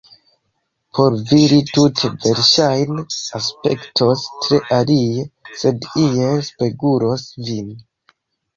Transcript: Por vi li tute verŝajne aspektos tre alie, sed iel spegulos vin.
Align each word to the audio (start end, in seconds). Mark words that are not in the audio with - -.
Por 0.99 1.17
vi 1.31 1.37
li 1.51 1.59
tute 1.71 2.09
verŝajne 2.23 3.03
aspektos 3.41 4.25
tre 4.47 4.61
alie, 4.81 5.29
sed 5.63 5.89
iel 6.07 6.45
spegulos 6.51 7.31
vin. 7.47 7.73